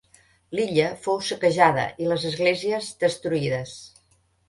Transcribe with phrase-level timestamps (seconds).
[0.59, 3.81] L'illa fou saquejada i les esglésies destruïdes.